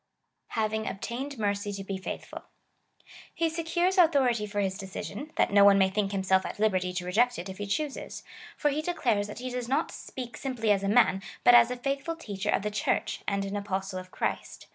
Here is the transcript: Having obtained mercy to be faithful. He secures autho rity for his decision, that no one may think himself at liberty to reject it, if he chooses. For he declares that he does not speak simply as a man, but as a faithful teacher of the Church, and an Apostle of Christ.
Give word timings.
Having 0.53 0.87
obtained 0.87 1.37
mercy 1.37 1.71
to 1.73 1.83
be 1.83 1.95
faithful. 1.95 2.45
He 3.35 3.49
secures 3.49 3.97
autho 3.97 4.27
rity 4.27 4.49
for 4.49 4.59
his 4.59 4.75
decision, 4.79 5.31
that 5.35 5.53
no 5.53 5.63
one 5.63 5.77
may 5.77 5.91
think 5.91 6.11
himself 6.11 6.43
at 6.43 6.57
liberty 6.57 6.91
to 6.93 7.05
reject 7.05 7.37
it, 7.37 7.49
if 7.49 7.59
he 7.59 7.67
chooses. 7.67 8.23
For 8.57 8.69
he 8.71 8.81
declares 8.81 9.27
that 9.27 9.37
he 9.37 9.51
does 9.51 9.69
not 9.69 9.91
speak 9.91 10.37
simply 10.37 10.71
as 10.71 10.81
a 10.81 10.87
man, 10.89 11.21
but 11.43 11.53
as 11.53 11.69
a 11.69 11.77
faithful 11.77 12.15
teacher 12.15 12.49
of 12.49 12.63
the 12.63 12.71
Church, 12.71 13.21
and 13.27 13.45
an 13.45 13.55
Apostle 13.55 13.99
of 13.99 14.09
Christ. 14.09 14.65